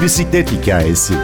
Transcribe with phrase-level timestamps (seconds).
[0.00, 1.14] Bir bisiklet hikayesi.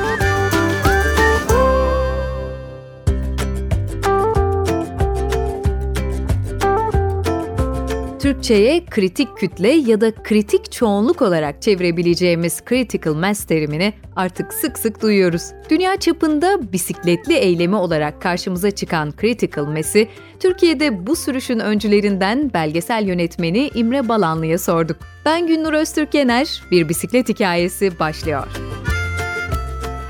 [8.19, 15.03] Türkçe'ye kritik kütle ya da kritik çoğunluk olarak çevirebileceğimiz critical mass terimini artık sık sık
[15.03, 15.43] duyuyoruz.
[15.71, 20.09] Dünya çapında bisikletli eylemi olarak karşımıza çıkan critical mass'i
[20.41, 24.97] Türkiye'de bu sürüşün öncülerinden belgesel yönetmeni İmre Balanlı'ya sorduk.
[25.25, 28.47] Ben Günnur Öztürk Yener, bir bisiklet hikayesi başlıyor.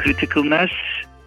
[0.05, 0.71] Critical mass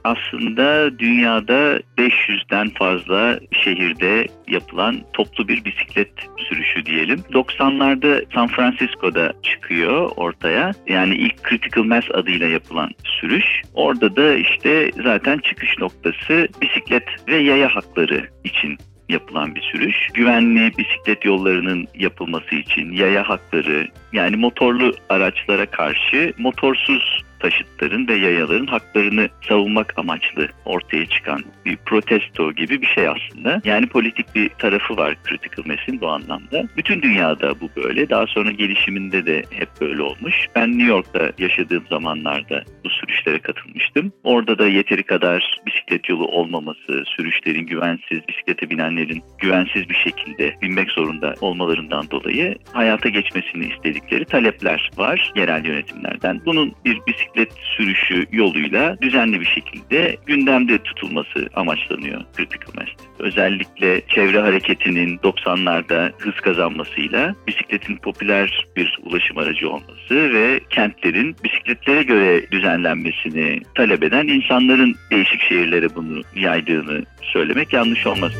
[0.03, 6.11] aslında dünyada 500'den fazla şehirde yapılan toplu bir bisiklet
[6.49, 7.19] sürüşü diyelim.
[7.33, 10.71] 90'larda San Francisco'da çıkıyor ortaya.
[10.87, 13.45] Yani ilk Critical Mass adıyla yapılan sürüş.
[13.73, 18.77] Orada da işte zaten çıkış noktası bisiklet ve yaya hakları için
[19.09, 19.95] yapılan bir sürüş.
[20.13, 28.67] Güvenli bisiklet yollarının yapılması için yaya hakları yani motorlu araçlara karşı motorsuz taşıtların ve yayaların
[28.67, 33.61] haklarını savunmak amaçlı ortaya çıkan bir protesto gibi bir şey aslında.
[33.63, 36.63] Yani politik bir tarafı var Critical Mass'in bu anlamda.
[36.77, 38.09] Bütün dünyada bu böyle.
[38.09, 40.35] Daha sonra gelişiminde de hep böyle olmuş.
[40.55, 44.11] Ben New York'ta yaşadığım zamanlarda bu sürüşlere katılmıştım.
[44.23, 50.91] Orada da yeteri kadar bisiklet yolu olmaması, sürüşlerin güvensiz, bisiklete binenlerin güvensiz bir şekilde binmek
[50.91, 56.41] zorunda olmalarından dolayı hayata geçmesini istedikleri talepler var yerel yönetimlerden.
[56.45, 62.87] Bunun bir bisiklet bisiklet sürüşü yoluyla düzenli bir şekilde gündemde tutulması amaçlanıyor Critical Mass.
[63.19, 72.03] Özellikle çevre hareketinin 90'larda hız kazanmasıyla bisikletin popüler bir ulaşım aracı olması ve kentlerin bisikletlere
[72.03, 78.31] göre düzenlenmesini talep eden insanların değişik şehirlere bunu yaydığını söylemek yanlış olmaz.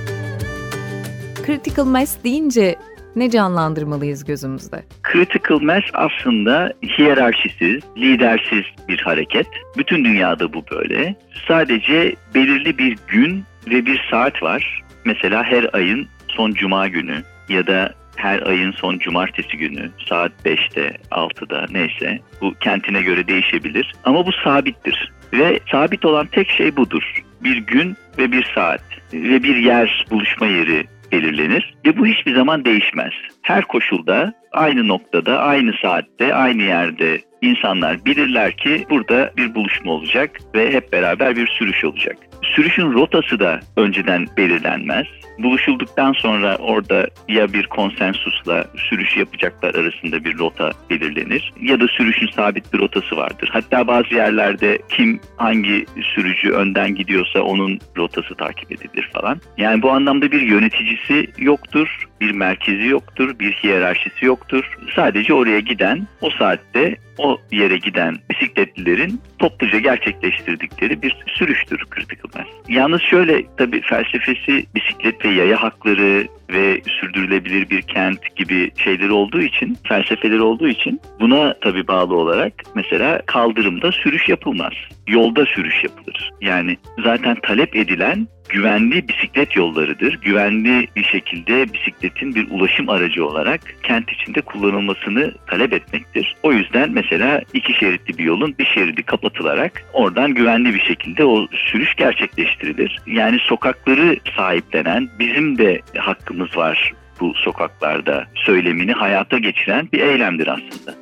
[1.45, 2.75] Critical Mass deyince
[3.15, 4.83] ne canlandırmalıyız gözümüzde?
[5.11, 9.47] Critical mass aslında hiyerarşisiz, lidersiz bir hareket.
[9.77, 11.15] Bütün dünyada bu böyle.
[11.47, 14.83] Sadece belirli bir gün ve bir saat var.
[15.05, 20.97] Mesela her ayın son cuma günü ya da her ayın son cumartesi günü saat 5'te
[21.11, 27.23] 6'da neyse bu kentine göre değişebilir ama bu sabittir ve sabit olan tek şey budur.
[27.43, 28.81] Bir gün ve bir saat
[29.13, 33.13] ve bir yer buluşma yeri belirlenir ve bu hiçbir zaman değişmez.
[33.41, 40.39] Her koşulda aynı noktada, aynı saatte, aynı yerde insanlar bilirler ki burada bir buluşma olacak
[40.55, 42.17] ve hep beraber bir sürüş olacak.
[42.43, 45.07] Sürüşün rotası da önceden belirlenmez.
[45.39, 52.27] Buluşulduktan sonra orada ya bir konsensusla sürüş yapacaklar arasında bir rota belirlenir ya da sürüşün
[52.27, 53.49] sabit bir rotası vardır.
[53.53, 55.85] Hatta bazı yerlerde kim hangi
[56.15, 59.41] sürücü önden gidiyorsa onun rotası takip edilir falan.
[59.57, 64.77] Yani bu anlamda bir yöneticisi yoktur, bir merkezi yoktur, bir hiyerarşisi yoktur.
[64.95, 72.47] Sadece oraya giden o saatte o yere giden bisikletlilerin topluca gerçekleştirdikleri bir sürüştür Critical Mass.
[72.69, 79.41] Yalnız şöyle tabii felsefesi bisiklet ve yaya hakları ve sürdürülebilir bir kent gibi şeyleri olduğu
[79.41, 84.73] için, felsefeleri olduğu için buna tabii bağlı olarak mesela kaldırımda sürüş yapılmaz.
[85.07, 86.31] Yolda sürüş yapılır.
[86.41, 90.19] Yani zaten talep edilen güvenli bisiklet yollarıdır.
[90.21, 96.35] Güvenli bir şekilde bisikletin bir ulaşım aracı olarak kent içinde kullanılmasını talep etmektir.
[96.43, 101.47] O yüzden mesela iki şeritli bir yolun bir şeridi kapatılarak oradan güvenli bir şekilde o
[101.51, 102.99] sürüş gerçekleştirilir.
[103.07, 110.95] Yani sokakları sahiplenen bizim de hakkımız var bu sokaklarda söylemini hayata geçiren bir eylemdir aslında.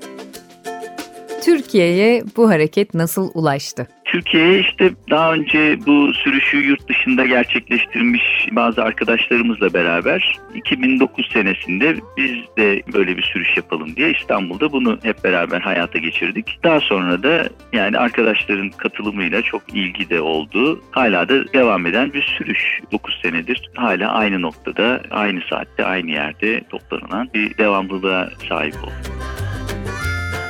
[1.43, 3.87] Türkiye'ye bu hareket nasıl ulaştı?
[4.07, 12.31] Türkiye'ye işte daha önce bu sürüşü yurt dışında gerçekleştirmiş bazı arkadaşlarımızla beraber 2009 senesinde biz
[12.57, 16.59] de böyle bir sürüş yapalım diye İstanbul'da bunu hep beraber hayata geçirdik.
[16.63, 20.81] Daha sonra da yani arkadaşların katılımıyla çok ilgi de oldu.
[20.91, 23.69] Hala da devam eden bir sürüş 9 senedir.
[23.75, 29.16] Hala aynı noktada, aynı saatte, aynı yerde toplanılan bir devamlılığa sahip oldu.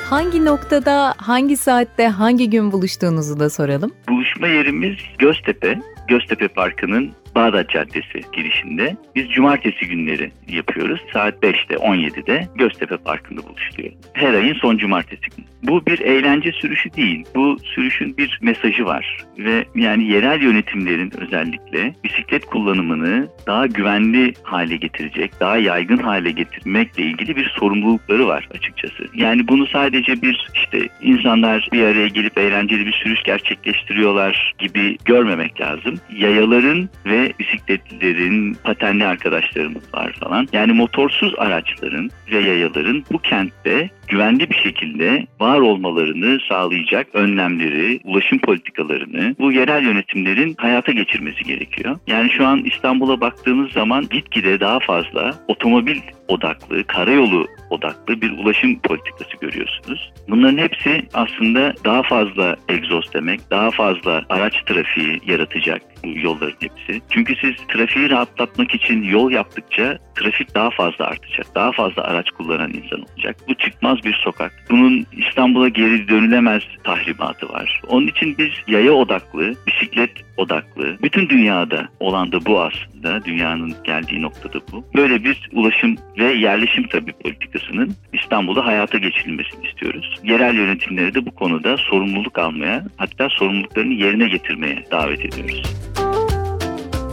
[0.09, 3.91] Hangi noktada, hangi saatte, hangi gün buluştuğunuzu da soralım.
[4.09, 5.79] Buluşma yerimiz Göztepe.
[6.07, 8.97] Göztepe Parkı'nın Bağdat Caddesi girişinde.
[9.15, 11.01] Biz cumartesi günleri yapıyoruz.
[11.13, 13.91] Saat 5'te 17'de Göztepe Parkı'nda buluşuyor.
[14.13, 15.45] Her ayın son cumartesi günü.
[15.63, 17.25] Bu bir eğlence sürüşü değil.
[17.35, 19.17] Bu sürüşün bir mesajı var.
[19.37, 27.03] Ve yani yerel yönetimlerin özellikle bisiklet kullanımını daha güvenli hale getirecek, daha yaygın hale getirmekle
[27.03, 29.07] ilgili bir sorumlulukları var açıkçası.
[29.13, 35.61] Yani bunu sadece bir işte insanlar bir araya gelip eğlenceli bir sürüş gerçekleştiriyorlar gibi görmemek
[35.61, 35.95] lazım.
[36.17, 40.47] Yayaların ve içinde bisikletlilerin, patenli arkadaşlarımız var falan.
[40.53, 48.39] Yani motorsuz araçların ve yayaların bu kentte güvenli bir şekilde var olmalarını sağlayacak önlemleri, ulaşım
[48.39, 51.99] politikalarını bu yerel yönetimlerin hayata geçirmesi gerekiyor.
[52.07, 58.79] Yani şu an İstanbul'a baktığımız zaman gitgide daha fazla otomobil odaklı, karayolu odaklı bir ulaşım
[58.79, 60.13] politikası görüyorsunuz.
[60.29, 67.01] Bunların hepsi aslında daha fazla egzoz demek, daha fazla araç trafiği yaratacak bu yolların hepsi.
[67.09, 71.55] Çünkü siz trafiği rahatlatmak için yol yaptıkça trafik daha fazla artacak.
[71.55, 73.35] Daha fazla araç kullanan insan olacak.
[73.47, 74.51] Bu çıkmaz bir sokak.
[74.69, 77.81] Bunun İstanbul'a geri dönülemez tahribatı var.
[77.87, 83.25] Onun için biz yaya odaklı, bisiklet odaklı, bütün dünyada olan da bu aslında.
[83.25, 84.85] Dünyanın geldiği noktada bu.
[84.95, 90.15] Böyle bir ulaşım ve yerleşim tabii politikasının İstanbul'da hayata geçirilmesini istiyoruz.
[90.23, 95.86] Yerel yönetimleri de bu konuda sorumluluk almaya hatta sorumluluklarını yerine getirmeye davet ediyoruz.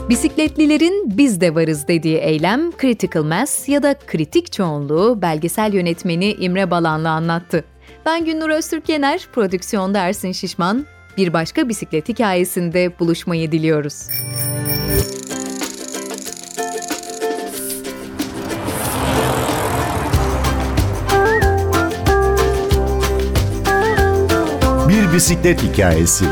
[0.09, 6.71] Bisikletlilerin biz de varız dediği eylem Critical Mass ya da kritik çoğunluğu belgesel yönetmeni İmre
[6.71, 7.63] Balanlı anlattı.
[8.05, 10.85] Ben Günnur Öztürk Yener, prodüksiyonda Ersin Şişman.
[11.17, 14.09] Bir başka bisiklet hikayesinde buluşmayı diliyoruz.
[24.89, 26.25] Bir bisiklet hikayesi.